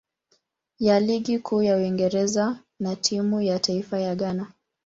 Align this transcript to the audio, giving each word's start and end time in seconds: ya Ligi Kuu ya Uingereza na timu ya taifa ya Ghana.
ya 0.79 0.99
Ligi 0.99 1.39
Kuu 1.39 1.63
ya 1.63 1.75
Uingereza 1.77 2.59
na 2.79 2.95
timu 2.95 3.41
ya 3.41 3.59
taifa 3.59 3.99
ya 3.99 4.15
Ghana. 4.15 4.53